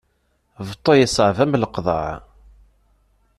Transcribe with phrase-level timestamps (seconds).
[0.67, 2.13] Beṭṭu yeṣɛeb am leqḍaɛ.